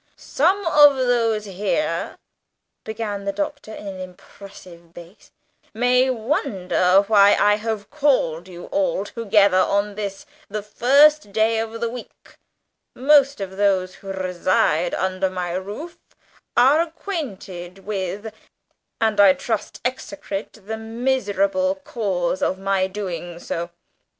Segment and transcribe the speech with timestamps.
[0.17, 2.17] "Some of those here,"
[2.83, 5.29] began the Doctor in an impressive bass,
[5.75, 11.79] "may wonder why I have called you all together on this, the first day of
[11.79, 12.37] the week;
[12.95, 15.99] most of those who reside under my roof
[16.57, 18.33] are acquainted with,
[18.99, 23.69] and I trust execrate, the miserable cause of my doing so.